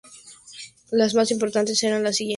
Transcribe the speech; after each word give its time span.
Las 0.89 1.13
más 1.13 1.29
importantes 1.29 1.83
eran 1.83 2.01
las 2.01 2.15
siguientes. 2.15 2.29